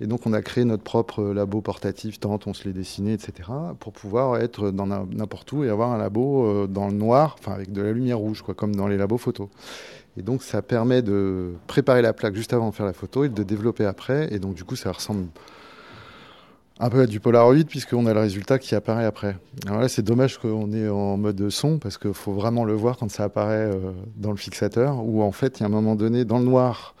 Et 0.00 0.06
donc, 0.06 0.20
on 0.26 0.32
a 0.32 0.40
créé 0.40 0.64
notre 0.64 0.82
propre 0.82 1.20
euh, 1.20 1.34
labo 1.34 1.60
portatif, 1.60 2.18
tente, 2.20 2.46
on 2.46 2.54
se 2.54 2.64
l'est 2.64 2.72
dessiné, 2.72 3.12
etc., 3.12 3.50
pour 3.78 3.92
pouvoir 3.92 4.38
être 4.38 4.70
dans 4.70 4.86
n'importe 4.86 5.52
où 5.52 5.62
et 5.62 5.68
avoir 5.68 5.92
un 5.92 5.98
labo 5.98 6.46
euh, 6.46 6.66
dans 6.66 6.86
le 6.86 6.94
noir, 6.94 7.36
enfin, 7.38 7.52
avec 7.52 7.70
de 7.70 7.82
la 7.82 7.92
lumière 7.92 8.16
rouge, 8.18 8.40
quoi, 8.40 8.54
comme 8.54 8.74
dans 8.74 8.88
les 8.88 8.96
labos 8.96 9.18
photos. 9.18 9.48
Et 10.18 10.22
donc, 10.22 10.42
ça 10.42 10.62
permet 10.62 11.00
de 11.00 11.52
préparer 11.68 12.02
la 12.02 12.12
plaque 12.12 12.34
juste 12.34 12.52
avant 12.52 12.70
de 12.70 12.74
faire 12.74 12.86
la 12.86 12.92
photo 12.92 13.24
et 13.24 13.28
de 13.28 13.42
développer 13.42 13.84
après. 13.84 14.28
Et 14.32 14.38
donc, 14.38 14.54
du 14.54 14.64
coup, 14.64 14.74
ça 14.74 14.90
ressemble 14.90 15.26
un 16.80 16.90
peu 16.90 17.00
à 17.00 17.06
du 17.06 17.20
Polaroid 17.20 17.64
puisqu'on 17.66 18.06
a 18.06 18.14
le 18.14 18.20
résultat 18.20 18.58
qui 18.58 18.74
apparaît 18.74 19.04
après. 19.04 19.36
Alors 19.66 19.80
là, 19.80 19.88
c'est 19.88 20.02
dommage 20.02 20.38
qu'on 20.38 20.72
est 20.72 20.88
en 20.88 21.16
mode 21.16 21.50
son 21.50 21.78
parce 21.78 21.98
qu'il 21.98 22.14
faut 22.14 22.32
vraiment 22.32 22.64
le 22.64 22.74
voir 22.74 22.96
quand 22.96 23.10
ça 23.10 23.24
apparaît 23.24 23.70
euh, 23.72 23.92
dans 24.16 24.30
le 24.30 24.36
fixateur 24.36 25.04
où 25.04 25.22
en 25.22 25.32
fait, 25.32 25.58
il 25.58 25.62
y 25.62 25.64
a 25.64 25.66
un 25.66 25.70
moment 25.70 25.96
donné, 25.96 26.24
dans 26.24 26.38
le 26.38 26.44
noir, 26.44 26.94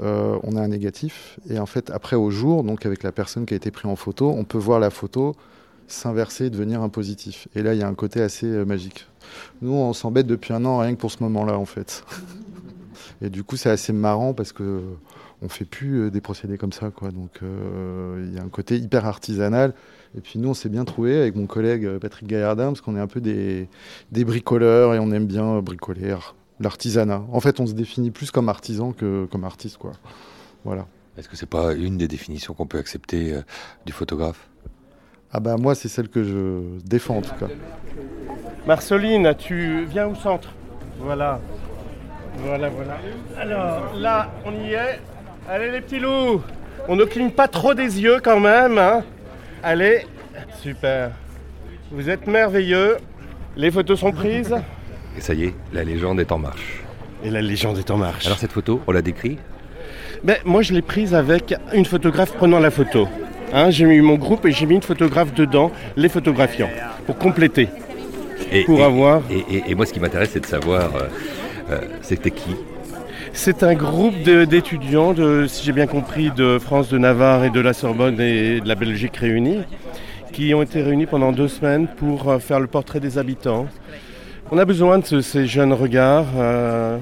euh, 0.00 0.38
on 0.42 0.56
a 0.56 0.60
un 0.60 0.68
négatif 0.68 1.38
et 1.48 1.58
en 1.58 1.66
fait, 1.66 1.90
après 1.90 2.16
au 2.16 2.30
jour, 2.30 2.64
donc 2.64 2.86
avec 2.86 3.02
la 3.02 3.12
personne 3.12 3.46
qui 3.46 3.54
a 3.54 3.56
été 3.56 3.70
prise 3.70 3.90
en 3.90 3.96
photo, 3.96 4.30
on 4.30 4.44
peut 4.44 4.58
voir 4.58 4.80
la 4.80 4.90
photo 4.90 5.36
s'inverser 5.92 6.46
et 6.46 6.50
devenir 6.50 6.82
un 6.82 6.88
positif. 6.88 7.48
Et 7.54 7.62
là, 7.62 7.74
il 7.74 7.80
y 7.80 7.82
a 7.82 7.88
un 7.88 7.94
côté 7.94 8.20
assez 8.20 8.46
euh, 8.46 8.64
magique. 8.64 9.06
Nous, 9.60 9.72
on 9.72 9.92
s'embête 9.92 10.26
depuis 10.26 10.52
un 10.52 10.64
an 10.64 10.78
rien 10.78 10.94
que 10.94 11.00
pour 11.00 11.10
ce 11.10 11.22
moment-là, 11.22 11.58
en 11.58 11.64
fait. 11.64 12.04
Et 13.20 13.30
du 13.30 13.44
coup, 13.44 13.56
c'est 13.56 13.70
assez 13.70 13.92
marrant 13.92 14.34
parce 14.34 14.52
que 14.52 14.82
on 15.40 15.48
fait 15.48 15.64
plus 15.64 16.02
euh, 16.02 16.10
des 16.10 16.20
procédés 16.20 16.58
comme 16.58 16.72
ça, 16.72 16.90
quoi. 16.90 17.10
Donc, 17.10 17.40
euh, 17.42 18.24
il 18.26 18.34
y 18.34 18.38
a 18.38 18.42
un 18.42 18.48
côté 18.48 18.76
hyper 18.78 19.06
artisanal. 19.06 19.74
Et 20.16 20.20
puis 20.20 20.38
nous, 20.38 20.50
on 20.50 20.54
s'est 20.54 20.68
bien 20.68 20.84
trouvé 20.84 21.18
avec 21.20 21.36
mon 21.36 21.46
collègue 21.46 21.98
Patrick 21.98 22.28
Gaillardin 22.28 22.66
parce 22.66 22.80
qu'on 22.80 22.96
est 22.96 23.00
un 23.00 23.06
peu 23.06 23.20
des, 23.20 23.68
des 24.10 24.24
bricoleurs 24.24 24.94
et 24.94 24.98
on 24.98 25.10
aime 25.10 25.26
bien 25.26 25.60
bricoler 25.62 26.10
ar- 26.10 26.34
l'artisanat. 26.60 27.24
En 27.32 27.40
fait, 27.40 27.60
on 27.60 27.66
se 27.66 27.72
définit 27.72 28.10
plus 28.10 28.30
comme 28.30 28.48
artisan 28.48 28.92
que 28.92 29.26
comme 29.30 29.44
artiste, 29.44 29.78
quoi. 29.78 29.92
Voilà. 30.64 30.86
Est-ce 31.16 31.28
que 31.28 31.36
c'est 31.36 31.46
pas 31.48 31.72
une 31.74 31.96
des 31.96 32.08
définitions 32.08 32.54
qu'on 32.54 32.66
peut 32.66 32.78
accepter 32.78 33.38
du 33.86 33.92
photographe? 33.92 34.48
Ah 35.32 35.40
bah 35.40 35.56
moi, 35.58 35.74
c'est 35.74 35.88
celle 35.88 36.08
que 36.08 36.22
je 36.22 36.78
défends 36.86 37.16
en 37.18 37.22
tout 37.22 37.34
cas. 37.40 37.46
Marceline, 38.66 39.34
tu 39.38 39.84
viens 39.86 40.06
au 40.08 40.14
centre. 40.14 40.50
Voilà. 40.98 41.40
Voilà, 42.38 42.68
voilà. 42.68 42.98
Alors, 43.40 43.92
là, 43.96 44.30
on 44.44 44.52
y 44.52 44.72
est. 44.74 45.00
Allez, 45.48 45.70
les 45.70 45.80
petits 45.80 45.98
loups. 45.98 46.40
On 46.88 46.96
ne 46.96 47.04
cligne 47.04 47.30
pas 47.30 47.48
trop 47.48 47.74
des 47.74 48.00
yeux 48.00 48.20
quand 48.22 48.40
même. 48.40 48.78
hein. 48.78 49.02
Allez. 49.62 50.06
Super. 50.60 51.10
Vous 51.90 52.08
êtes 52.08 52.26
merveilleux. 52.26 52.98
Les 53.56 53.70
photos 53.70 54.00
sont 54.00 54.12
prises. 54.12 54.54
Et 55.16 55.20
ça 55.20 55.34
y 55.34 55.44
est, 55.44 55.54
la 55.72 55.84
légende 55.84 56.20
est 56.20 56.32
en 56.32 56.38
marche. 56.38 56.82
Et 57.24 57.30
la 57.30 57.42
légende 57.42 57.78
est 57.78 57.90
en 57.90 57.98
marche. 57.98 58.26
Alors 58.26 58.38
cette 58.38 58.52
photo, 58.52 58.80
on 58.86 58.92
la 58.92 59.02
décrit? 59.02 59.38
Ben, 60.24 60.36
moi, 60.44 60.62
je 60.62 60.72
l'ai 60.72 60.82
prise 60.82 61.14
avec 61.14 61.54
une 61.72 61.84
photographe 61.84 62.32
prenant 62.34 62.58
la 62.60 62.70
photo. 62.70 63.08
Hein, 63.52 63.70
j'ai 63.70 63.84
mis 63.84 64.00
mon 64.00 64.14
groupe 64.14 64.46
et 64.46 64.52
j'ai 64.52 64.66
mis 64.66 64.76
une 64.76 64.82
photographe 64.82 65.34
dedans, 65.34 65.70
les 65.96 66.08
photographiant, 66.08 66.70
pour 67.06 67.16
compléter. 67.18 67.68
et, 68.50 68.64
Pour 68.64 68.80
et- 68.80 68.84
avoir- 68.84 69.22
Et, 69.68 69.74
moi, 69.74 69.86
ce 69.86 69.92
qui 69.92 70.00
m'intéresse, 70.00 70.30
c'est 70.32 70.40
de 70.40 70.46
savoir, 70.46 70.94
euh, 70.96 71.00
euh, 71.70 71.78
c'était 72.02 72.30
qui? 72.30 72.54
C'est 73.34 73.62
un 73.62 73.74
groupe 73.74 74.14
d'étudiants, 74.22 75.14
si 75.48 75.64
j'ai 75.64 75.72
bien 75.72 75.86
compris, 75.86 76.30
de 76.30 76.58
France, 76.58 76.88
de 76.90 76.98
Navarre 76.98 77.44
et 77.44 77.50
de 77.50 77.60
la 77.60 77.72
Sorbonne 77.72 78.20
et 78.20 78.60
de 78.60 78.68
la 78.68 78.74
Belgique 78.74 79.16
réunis, 79.16 79.60
qui 80.32 80.52
ont 80.54 80.62
été 80.62 80.82
réunis 80.82 81.06
pendant 81.06 81.32
deux 81.32 81.48
semaines 81.48 81.86
pour 81.96 82.30
euh, 82.30 82.38
faire 82.38 82.60
le 82.60 82.66
portrait 82.66 83.00
des 83.00 83.16
habitants. 83.18 83.66
On 84.50 84.58
a 84.58 84.64
besoin 84.66 84.98
de 84.98 85.04
ce- 85.06 85.20
ces 85.22 85.46
jeunes 85.46 85.72
regards. 85.72 86.26
euh, 86.36 86.98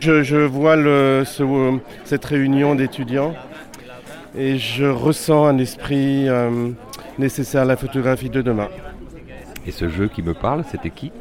je, 0.00 0.22
je 0.22 0.36
vois 0.36 0.76
le- 0.76 1.22
ce- 1.24 1.78
cette 2.04 2.24
réunion 2.24 2.74
d'étudiants 2.76 3.34
et 4.36 4.58
je 4.58 4.84
ressens 4.84 5.46
un 5.46 5.58
esprit 5.58 6.28
euh, 6.28 6.70
nécessaire 7.18 7.62
à 7.62 7.64
la 7.64 7.76
photographie 7.76 8.30
de 8.30 8.42
demain. 8.42 8.68
Et 9.66 9.70
ce 9.70 9.88
jeu 9.88 10.08
qui 10.08 10.22
me 10.22 10.34
parle, 10.34 10.64
c'était 10.70 10.90
qui? 10.90 11.12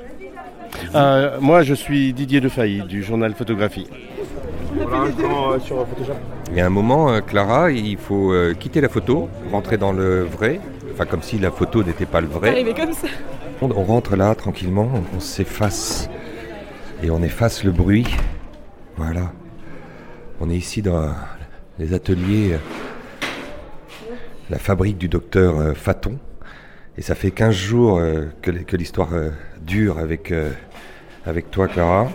Euh, 0.95 1.37
moi, 1.39 1.61
je 1.63 1.73
suis 1.73 2.13
Didier 2.13 2.41
Defailly 2.41 2.81
du 2.81 3.03
journal 3.03 3.33
Photographie. 3.33 3.87
Voilà 4.75 4.97
un 4.97 5.09
grand 5.09 5.51
euh, 5.51 5.59
sur 5.59 5.87
Photoshop. 5.87 6.13
Il 6.49 6.57
y 6.57 6.61
a 6.61 6.65
un 6.65 6.69
moment, 6.71 7.11
euh, 7.11 7.21
Clara, 7.21 7.71
il 7.71 7.97
faut 7.97 8.33
euh, 8.33 8.53
quitter 8.53 8.81
la 8.81 8.89
photo, 8.89 9.29
rentrer 9.51 9.77
dans 9.77 9.91
le 9.91 10.23
vrai, 10.23 10.59
enfin 10.91 11.05
comme 11.05 11.21
si 11.21 11.37
la 11.37 11.51
photo 11.51 11.83
n'était 11.83 12.07
pas 12.07 12.21
le 12.21 12.27
vrai. 12.27 12.49
Arrivé 12.49 12.73
comme 12.73 12.93
ça. 12.93 13.07
On 13.61 13.69
on 13.69 13.83
rentre 13.83 14.15
là 14.15 14.33
tranquillement, 14.35 14.89
on, 14.93 15.17
on 15.17 15.19
s'efface 15.19 16.09
et 17.03 17.11
on 17.11 17.21
efface 17.21 17.63
le 17.63 17.71
bruit. 17.71 18.07
Voilà. 18.97 19.31
On 20.41 20.49
est 20.49 20.55
ici 20.55 20.81
dans 20.81 21.13
les 21.79 21.93
ateliers, 21.93 22.53
euh, 22.53 22.57
la 24.49 24.57
fabrique 24.59 24.97
du 24.97 25.07
docteur 25.07 25.57
euh, 25.59 25.73
Faton. 25.73 26.17
Et 26.97 27.01
ça 27.01 27.15
fait 27.15 27.31
15 27.31 27.53
jours 27.55 27.97
euh, 27.99 28.25
que, 28.41 28.75
l'histoire 28.75 29.13
euh, 29.13 29.29
dure 29.61 29.97
avec, 29.97 30.33
avec 31.25 31.49
toi, 31.51 31.67
Clara. 31.67 32.09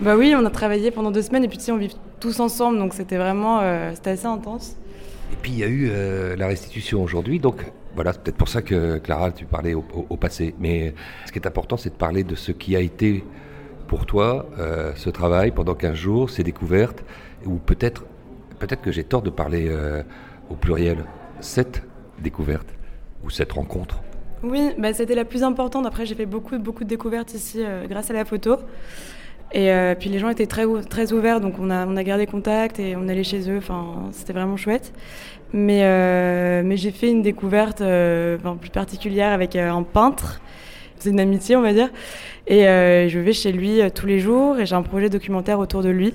Bah 0.00 0.16
oui, 0.16 0.34
on 0.36 0.44
a 0.44 0.50
travaillé 0.50 0.90
pendant 0.90 1.10
deux 1.12 1.22
semaines 1.22 1.44
et 1.44 1.48
puis 1.48 1.58
tu 1.58 1.64
sais, 1.64 1.72
on 1.72 1.76
vit 1.76 1.96
tous 2.18 2.40
ensemble, 2.40 2.78
donc 2.78 2.92
c'était 2.94 3.16
vraiment, 3.18 3.60
c'était 3.94 4.10
assez 4.10 4.26
intense. 4.26 4.76
Et 5.32 5.36
puis 5.40 5.52
il 5.52 5.58
y 5.58 5.64
a 5.64 5.68
eu 5.68 5.88
euh, 5.92 6.34
la 6.36 6.48
restitution 6.48 7.02
aujourd'hui, 7.04 7.38
donc 7.38 7.64
voilà, 7.94 8.12
c'est 8.12 8.20
peut-être 8.22 8.36
pour 8.36 8.48
ça 8.48 8.62
que 8.62 8.98
Clara, 8.98 9.30
tu 9.30 9.44
parlais 9.44 9.74
au, 9.74 9.84
au- 9.94 10.06
au 10.10 10.16
passé. 10.16 10.54
Mais 10.58 10.92
ce 11.26 11.30
qui 11.30 11.38
est 11.38 11.46
important, 11.46 11.76
c'est 11.76 11.90
de 11.90 11.94
parler 11.94 12.24
de 12.24 12.34
ce 12.34 12.50
qui 12.50 12.74
a 12.74 12.80
été 12.80 13.22
pour 13.86 14.04
toi 14.06 14.46
euh, 14.58 14.92
ce 14.96 15.08
travail 15.10 15.52
pendant 15.52 15.74
15 15.74 15.94
jours, 15.94 16.30
ces 16.30 16.42
découvertes, 16.42 17.04
ou 17.46 17.56
peut-être 17.58 18.04
peut-être 18.58 18.82
que 18.82 18.90
j'ai 18.90 19.04
tort 19.04 19.22
de 19.22 19.30
parler 19.30 19.66
euh, 19.68 20.02
au 20.50 20.54
pluriel, 20.54 21.04
cette 21.40 21.82
découverte 22.20 22.68
ou 23.24 23.30
cette 23.30 23.52
rencontre. 23.52 24.02
Oui, 24.42 24.70
bah 24.76 24.92
c'était 24.92 25.14
la 25.14 25.24
plus 25.24 25.44
importante. 25.44 25.86
Après, 25.86 26.04
j'ai 26.04 26.14
fait 26.14 26.26
beaucoup, 26.26 26.58
beaucoup 26.58 26.82
de 26.82 26.88
découvertes 26.88 27.32
ici 27.34 27.58
euh, 27.60 27.86
grâce 27.86 28.10
à 28.10 28.12
la 28.12 28.24
photo. 28.24 28.56
Et 29.52 29.70
euh, 29.70 29.94
puis 29.94 30.08
les 30.08 30.18
gens 30.18 30.30
étaient 30.30 30.46
très, 30.46 30.64
très 30.88 31.12
ouverts, 31.12 31.40
donc 31.40 31.54
on 31.60 31.70
a, 31.70 31.86
on 31.86 31.96
a 31.96 32.02
gardé 32.02 32.26
contact 32.26 32.80
et 32.80 32.96
on 32.96 33.06
allait 33.08 33.22
chez 33.22 33.48
eux. 33.50 33.58
Enfin, 33.58 34.08
c'était 34.10 34.32
vraiment 34.32 34.56
chouette. 34.56 34.92
Mais, 35.52 35.80
euh, 35.82 36.62
mais 36.64 36.76
j'ai 36.76 36.90
fait 36.90 37.10
une 37.10 37.22
découverte 37.22 37.82
plus 38.60 38.70
particulière 38.70 39.32
avec 39.32 39.54
un 39.54 39.82
peintre. 39.82 40.40
C'est 40.98 41.10
une 41.10 41.20
amitié, 41.20 41.54
on 41.56 41.62
va 41.62 41.74
dire. 41.74 41.90
Et 42.46 42.62
je 42.62 43.18
vais 43.18 43.34
chez 43.34 43.52
lui 43.52 43.80
tous 43.94 44.06
les 44.06 44.18
jours 44.18 44.58
et 44.58 44.64
j'ai 44.64 44.74
un 44.74 44.82
projet 44.82 45.10
documentaire 45.10 45.58
autour 45.58 45.82
de 45.82 45.90
lui. 45.90 46.14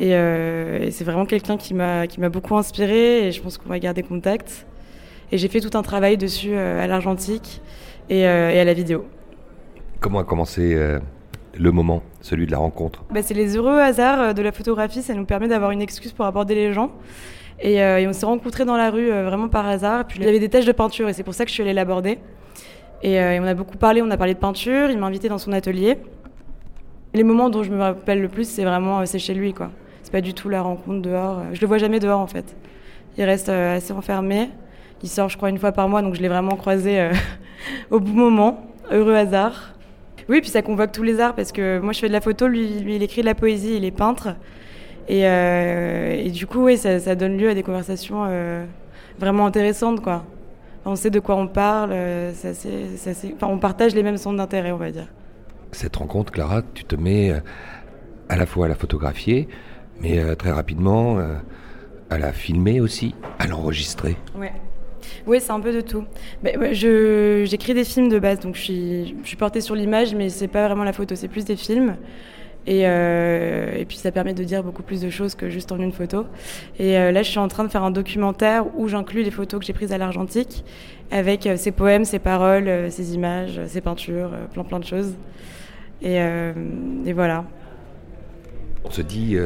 Et, 0.00 0.14
euh, 0.14 0.78
et 0.80 0.90
c'est 0.90 1.04
vraiment 1.04 1.26
quelqu'un 1.26 1.56
qui 1.56 1.74
m'a 1.74 2.06
beaucoup 2.30 2.56
inspiré 2.56 3.26
et 3.26 3.32
je 3.32 3.42
pense 3.42 3.58
qu'on 3.58 3.68
va 3.68 3.78
garder 3.78 4.02
contact. 4.02 4.66
Et 5.32 5.38
j'ai 5.38 5.48
fait 5.48 5.60
tout 5.60 5.76
un 5.76 5.82
travail 5.82 6.16
dessus 6.16 6.52
euh, 6.52 6.82
à 6.82 6.86
l'argentique 6.86 7.60
et, 8.08 8.26
euh, 8.26 8.50
et 8.50 8.60
à 8.60 8.64
la 8.64 8.72
vidéo. 8.72 9.06
Comment 10.00 10.20
a 10.20 10.24
commencé 10.24 10.76
le 11.58 11.72
moment, 11.72 12.02
celui 12.20 12.46
de 12.46 12.52
la 12.52 12.58
rencontre? 12.58 13.04
Bah, 13.10 13.22
c'est 13.22 13.34
les 13.34 13.56
heureux 13.56 13.80
hasards 13.80 14.32
de 14.34 14.42
la 14.42 14.52
photographie, 14.52 15.02
ça 15.02 15.14
nous 15.14 15.24
permet 15.24 15.48
d'avoir 15.48 15.72
une 15.72 15.82
excuse 15.82 16.12
pour 16.12 16.24
aborder 16.24 16.54
les 16.54 16.72
gens. 16.72 16.92
Et, 17.60 17.82
euh, 17.82 17.98
et 17.98 18.06
on 18.06 18.12
s'est 18.12 18.26
rencontrés 18.26 18.64
dans 18.64 18.76
la 18.76 18.90
rue 18.90 19.10
euh, 19.10 19.24
vraiment 19.24 19.48
par 19.48 19.66
hasard. 19.66 20.06
Puis 20.06 20.20
il 20.20 20.24
y 20.24 20.28
avait 20.28 20.38
des 20.38 20.48
taches 20.48 20.64
de 20.64 20.72
peinture 20.72 21.08
et 21.08 21.12
c'est 21.12 21.24
pour 21.24 21.34
ça 21.34 21.44
que 21.44 21.48
je 21.48 21.54
suis 21.54 21.62
allée 21.62 21.72
l'aborder. 21.72 22.18
Et, 23.02 23.20
euh, 23.20 23.34
et 23.34 23.40
on 23.40 23.44
a 23.44 23.54
beaucoup 23.54 23.76
parlé, 23.76 24.02
on 24.02 24.10
a 24.10 24.16
parlé 24.16 24.34
de 24.34 24.38
peinture, 24.38 24.90
il 24.90 24.98
m'a 24.98 25.06
invité 25.06 25.28
dans 25.28 25.38
son 25.38 25.52
atelier. 25.52 25.98
Les 27.14 27.24
moments 27.24 27.50
dont 27.50 27.64
je 27.64 27.70
me 27.70 27.80
rappelle 27.80 28.20
le 28.22 28.28
plus, 28.28 28.48
c'est 28.48 28.64
vraiment 28.64 29.04
c'est 29.06 29.18
chez 29.18 29.34
lui 29.34 29.52
quoi. 29.54 29.70
C'est 30.08 30.12
pas 30.12 30.20
du 30.22 30.32
tout 30.32 30.48
la 30.48 30.62
rencontre 30.62 31.02
dehors. 31.02 31.42
Je 31.52 31.60
le 31.60 31.66
vois 31.66 31.76
jamais 31.76 32.00
dehors 32.00 32.20
en 32.20 32.26
fait. 32.26 32.56
Il 33.18 33.24
reste 33.24 33.50
euh, 33.50 33.76
assez 33.76 33.92
enfermé. 33.92 34.48
Il 35.02 35.08
sort 35.10 35.28
je 35.28 35.36
crois 35.36 35.50
une 35.50 35.58
fois 35.58 35.70
par 35.70 35.86
mois 35.86 36.00
donc 36.00 36.14
je 36.14 36.22
l'ai 36.22 36.28
vraiment 36.28 36.56
croisé 36.56 36.98
euh, 36.98 37.12
au 37.90 38.00
bon 38.00 38.14
moment. 38.14 38.72
Heureux 38.90 39.14
hasard. 39.14 39.74
Oui, 40.30 40.40
puis 40.40 40.48
ça 40.48 40.62
convoque 40.62 40.92
tous 40.92 41.02
les 41.02 41.20
arts 41.20 41.34
parce 41.34 41.52
que 41.52 41.78
moi 41.80 41.92
je 41.92 41.98
fais 41.98 42.08
de 42.08 42.14
la 42.14 42.22
photo, 42.22 42.48
lui, 42.48 42.70
il 42.86 43.02
écrit 43.02 43.20
de 43.20 43.26
la 43.26 43.34
poésie, 43.34 43.76
il 43.76 43.84
est 43.84 43.90
peintre. 43.90 44.28
Et, 45.08 45.26
euh, 45.26 46.14
et 46.16 46.30
du 46.30 46.46
coup, 46.46 46.64
oui, 46.64 46.78
ça, 46.78 46.98
ça 47.00 47.14
donne 47.14 47.36
lieu 47.36 47.50
à 47.50 47.54
des 47.54 47.62
conversations 47.62 48.26
vraiment 49.18 49.44
intéressantes, 49.44 50.00
quoi. 50.00 50.24
on 50.86 50.96
sait 50.96 51.10
de 51.10 51.20
quoi 51.20 51.36
on 51.36 51.48
parle, 51.48 51.92
on 53.42 53.58
partage 53.58 53.94
les 53.94 54.02
mêmes 54.02 54.16
centres 54.16 54.38
d'intérêt, 54.38 54.72
on 54.72 54.78
va 54.78 54.90
dire. 54.90 55.08
Cette 55.72 55.96
rencontre, 55.96 56.32
Clara, 56.32 56.62
tu 56.72 56.84
te 56.84 56.96
mets 56.96 57.42
à 58.30 58.36
la 58.36 58.46
fois 58.46 58.66
à 58.66 58.68
la 58.70 58.74
photographier, 58.74 59.48
mais 60.00 60.36
très 60.36 60.50
rapidement 60.50 61.18
à 62.10 62.18
la 62.18 62.32
filmer 62.32 62.80
aussi, 62.80 63.14
à 63.38 63.46
l'enregistrer. 63.46 64.16
Ouais. 64.36 64.52
Oui, 65.26 65.38
c'est 65.40 65.52
un 65.52 65.60
peu 65.60 65.72
de 65.72 65.80
tout. 65.80 66.04
Mais, 66.42 66.74
j'écris 66.74 67.74
des 67.74 67.84
films 67.84 68.08
de 68.08 68.18
base, 68.18 68.40
donc 68.40 68.56
je 68.56 68.60
suis, 68.60 69.16
je 69.24 69.36
portée 69.36 69.60
sur 69.60 69.74
l'image, 69.74 70.14
mais 70.14 70.28
c'est 70.28 70.48
pas 70.48 70.66
vraiment 70.66 70.84
la 70.84 70.92
photo, 70.92 71.14
c'est 71.14 71.28
plus 71.28 71.44
des 71.44 71.56
films. 71.56 71.96
Et, 72.66 72.82
euh, 72.84 73.76
et, 73.78 73.86
puis 73.86 73.96
ça 73.96 74.12
permet 74.12 74.34
de 74.34 74.44
dire 74.44 74.62
beaucoup 74.62 74.82
plus 74.82 75.00
de 75.00 75.08
choses 75.08 75.34
que 75.34 75.48
juste 75.48 75.72
en 75.72 75.78
une 75.78 75.92
photo. 75.92 76.26
Et 76.78 76.98
euh, 76.98 77.12
là, 77.12 77.22
je 77.22 77.30
suis 77.30 77.38
en 77.38 77.48
train 77.48 77.64
de 77.64 77.70
faire 77.70 77.82
un 77.82 77.90
documentaire 77.90 78.66
où 78.76 78.88
j'inclus 78.88 79.22
les 79.22 79.30
photos 79.30 79.60
que 79.60 79.64
j'ai 79.64 79.72
prises 79.72 79.92
à 79.92 79.96
l'Argentique, 79.96 80.64
avec 81.10 81.46
euh, 81.46 81.56
ses 81.56 81.72
poèmes, 81.72 82.04
ses 82.04 82.18
paroles, 82.18 82.90
ses 82.90 83.14
images, 83.14 83.58
ses 83.66 83.80
peintures, 83.80 84.30
plein 84.52 84.64
plein 84.64 84.80
de 84.80 84.84
choses. 84.84 85.14
Et, 86.02 86.16
et 86.16 87.12
voilà. 87.12 87.44
On 88.84 88.90
se 88.90 89.02
dit 89.02 89.36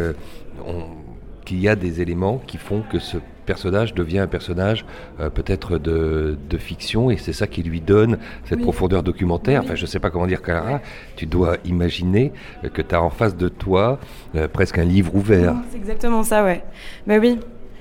qu'il 1.45 1.61
y 1.61 1.69
a 1.69 1.77
des 1.77 2.01
éléments 2.01 2.39
qui 2.47 2.59
font 2.59 2.83
que 2.83 2.99
ce 2.99 3.19
personnage 3.47 3.95
devient 3.95 4.21
un 4.21 4.27
personnage 4.27 4.85
euh, 5.21 5.31
peut-être 5.31 5.79
de, 5.79 6.37
fiction 6.59 7.11
et 7.11 7.17
c'est 7.17 7.33
ça 7.33 7.47
qui 7.47 7.63
lui 7.63 7.81
donne 7.81 8.19
cette 8.45 8.61
profondeur 8.61 9.03
documentaire. 9.03 9.63
Enfin, 9.65 9.75
je 9.75 9.83
ne 9.83 9.87
sais 9.87 9.99
pas 9.99 10.11
comment 10.11 10.27
dire, 10.27 10.43
Clara, 10.43 10.81
tu 11.17 11.27
dois 11.27 11.57
imaginer 11.65 12.33
que 12.73 12.83
tu 12.83 12.95
as 12.95 13.03
en 13.03 13.11
face 13.11 13.37
de 13.37 13.49
toi 13.49 13.99
euh, 14.37 14.49
presque 14.49 14.79
un 14.79 14.85
livre 14.85 15.15
ouvert. 15.15 15.57
C'est 15.71 15.79
exactement 15.79 16.23
ça, 16.23 16.45
ouais. 16.45 16.63
Bah 17.07 17.17
oui. 17.19 17.39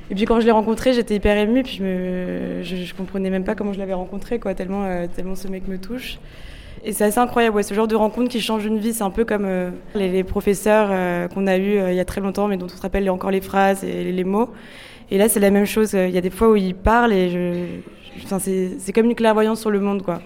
Et 0.10 0.16
puis 0.16 0.26
quand 0.26 0.40
je 0.40 0.46
l'ai 0.46 0.52
rencontré, 0.52 0.94
j'étais 0.94 1.16
hyper 1.16 1.38
émue, 1.38 1.64
puis 1.64 1.78
je, 1.78 1.84
me, 1.84 2.64
je, 2.64 2.94
comprenais 2.96 3.30
même 3.30 3.44
pas 3.44 3.56
comment 3.56 3.72
je 3.72 3.80
l'avais 3.80 3.94
rencontré, 3.94 4.40
quoi, 4.40 4.56
tellement, 4.56 4.86
euh, 4.86 5.06
tellement 5.14 5.36
ce 5.36 5.48
mec 5.48 5.68
me 5.68 5.78
touche. 5.78 6.20
Et 6.84 6.94
c'est 6.94 7.04
assez 7.04 7.20
incroyable, 7.20 7.56
ouais, 7.56 7.64
ce 7.64 7.74
genre 7.74 7.88
de 7.88 7.96
rencontre 7.96 8.30
qui 8.30 8.42
change 8.42 8.66
une 8.66 8.80
vie. 8.80 8.94
C'est 8.94 9.04
un 9.04 9.12
peu 9.12 9.24
comme 9.24 9.48
les, 9.94 10.24
professeurs 10.24 11.30
qu'on 11.30 11.46
a 11.46 11.58
eus 11.58 11.80
il 11.90 11.94
y 11.94 12.00
a 12.00 12.06
très 12.06 12.22
longtemps, 12.22 12.48
mais 12.48 12.58
dont 12.58 12.66
on 12.66 12.76
se 12.76 12.82
rappelle 12.82 13.08
encore 13.10 13.30
les 13.30 13.42
phrases 13.42 13.84
et 13.84 14.12
les 14.12 14.24
mots. 14.24 14.50
Et 15.12 15.18
là, 15.18 15.30
c'est 15.30 15.40
la 15.40 15.52
même 15.52 15.66
chose. 15.66 15.94
Il 15.94 16.10
y 16.10 16.18
a 16.18 16.22
des 16.22 16.32
fois 16.32 16.50
où 16.50 16.56
il 16.56 16.74
parle 16.74 17.14
et 17.14 17.30
je, 17.30 17.66
c'est 18.80 18.94
comme 18.94 19.06
une 19.06 19.16
clairvoyance 19.16 19.60
sur 19.60 19.70
le 19.70 19.80
monde, 19.80 20.02
quoi. 20.04 20.22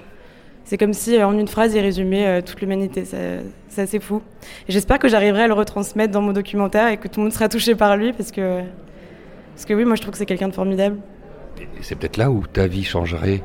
C'est 0.64 0.78
comme 0.78 0.94
si 0.94 1.22
en 1.22 1.38
une 1.38 1.48
phrase 1.48 1.76
il 1.76 1.80
résumait 1.80 2.26
euh, 2.26 2.42
toute 2.42 2.60
l'humanité. 2.60 3.06
C'est 3.06 3.82
assez 3.82 4.00
fou. 4.00 4.22
Et 4.68 4.72
j'espère 4.72 4.98
que 4.98 5.08
j'arriverai 5.08 5.44
à 5.44 5.48
le 5.48 5.54
retransmettre 5.54 6.12
dans 6.12 6.22
mon 6.22 6.34
documentaire 6.34 6.88
et 6.88 6.98
que 6.98 7.08
tout 7.08 7.20
le 7.20 7.26
monde 7.26 7.34
sera 7.34 7.50
touché 7.50 7.76
par 7.76 7.96
lui 7.98 8.14
parce 8.14 8.32
que, 8.32 8.62
parce 9.54 9.66
que 9.66 9.74
oui, 9.74 9.86
moi 9.86 9.96
je 9.96 10.02
trouve 10.02 10.14
que 10.14 10.18
c'est 10.18 10.26
quelqu'un 10.26 10.48
de 10.48 10.54
formidable. 10.54 10.98
C'est 11.82 11.96
peut-être 11.96 12.18
là 12.18 12.32
où 12.32 12.46
ta 12.48 12.66
vie 12.68 12.84
changerait, 12.84 13.44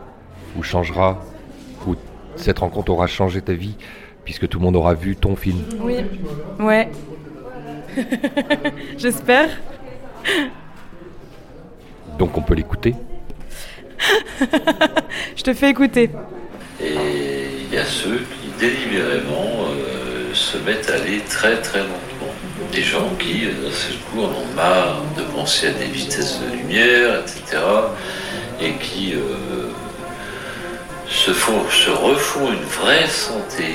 ou 0.57 0.63
changera, 0.63 1.21
cette 2.37 2.59
rencontre 2.59 2.93
aura 2.93 3.07
changé 3.07 3.41
ta 3.43 3.53
vie, 3.53 3.77
puisque 4.25 4.49
tout 4.49 4.59
le 4.59 4.65
monde 4.65 4.77
aura 4.77 4.95
vu 4.95 5.17
ton 5.17 5.37
film. 5.37 5.59
Oui, 5.81 5.97
ouais. 6.59 6.89
j'espère. 8.99 9.49
Donc 12.19 12.37
on 12.37 12.43
peut 12.43 12.55
l'écouter 12.55 12.95
Je 15.37 15.43
te 15.43 15.55
fais 15.55 15.71
écouter. 15.71 16.11
Et 16.83 16.95
il 17.65 17.75
y 17.75 17.79
a 17.79 17.85
ceux 17.85 18.19
qui 18.19 18.49
délibérément 18.59 19.67
euh, 19.69 20.35
se 20.35 20.59
mettent 20.59 20.91
à 20.91 20.95
aller 20.95 21.21
très 21.21 21.61
très 21.61 21.81
lentement. 21.81 22.33
Des 22.73 22.83
gens 22.83 23.09
qui, 23.19 23.47
euh, 23.47 23.65
d'un 23.65 23.73
seul 23.73 23.97
coup, 24.11 24.21
en 24.21 24.29
ont 24.29 24.55
marre 24.55 25.03
de 25.17 25.23
penser 25.23 25.69
à 25.69 25.73
des 25.73 25.87
vitesses 25.87 26.41
de 26.41 26.57
lumière, 26.57 27.21
etc. 27.21 27.63
Et 28.61 28.73
qui 28.75 29.15
euh, 29.15 29.71
se, 31.21 31.33
font, 31.33 31.69
se 31.69 31.91
refont 31.91 32.51
une 32.51 32.65
vraie 32.65 33.07
santé. 33.07 33.75